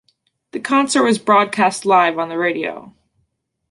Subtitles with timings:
[0.51, 2.95] The concert was broadcast live on the radio.